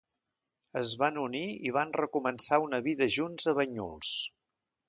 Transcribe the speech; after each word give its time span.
Es 0.79 0.93
van 1.01 1.19
unir 1.25 1.43
i 1.71 1.75
van 1.77 1.93
recomençar 1.99 2.61
una 2.65 2.83
vida 2.89 3.11
junts 3.19 3.53
a 3.53 3.57
Banyuls. 3.63 4.19